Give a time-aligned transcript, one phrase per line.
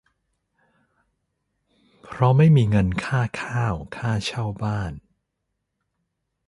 [2.03, 4.93] เพราะไม่มีเงินค่าข้าว ค่าเช่าบ้าน